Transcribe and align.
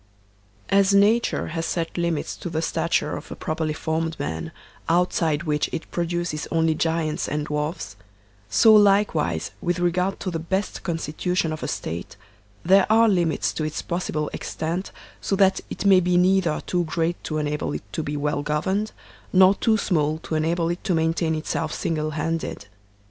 As 0.69 0.95
NATURE 0.95 1.49
has 1.49 1.63
set 1.67 1.95
limits 1.95 2.35
to 2.37 2.49
the 2.49 2.63
stature 2.63 3.15
of 3.15 3.31
a 3.31 3.35
properly 3.35 3.75
formed 3.75 4.19
man, 4.19 4.51
outside 4.89 5.43
which 5.43 5.69
it 5.71 5.91
produces 5.91 6.47
only 6.49 6.73
giants 6.73 7.27
and 7.29 7.45
dwarfs; 7.45 7.95
so 8.49 8.73
likewise, 8.73 9.51
with 9.61 9.77
regard 9.77 10.19
to 10.21 10.31
the 10.31 10.39
best 10.39 10.81
constitution 10.81 11.53
of 11.53 11.61
a 11.61 11.67
State, 11.67 12.15
there 12.65 12.91
are 12.91 13.07
limits 13.07 13.53
to 13.53 13.63
its 13.63 13.83
possible 13.83 14.31
extent 14.33 14.91
so 15.21 15.35
that 15.35 15.61
it 15.69 15.85
may 15.85 15.99
be 15.99 16.17
neither 16.17 16.61
too 16.61 16.83
great 16.85 17.23
to 17.25 17.37
enable 17.37 17.71
it 17.71 17.83
to 17.93 18.01
be 18.01 18.17
well 18.17 18.43
gov 18.43 18.63
erned, 18.63 18.91
nor 19.31 19.53
too 19.53 19.77
small 19.77 20.17
to 20.17 20.33
enable 20.33 20.69
it 20.69 20.83
to 20.83 20.95
maintain 20.95 21.35
itself 21.35 21.71
single 21.71 22.09
handed. 22.17 22.65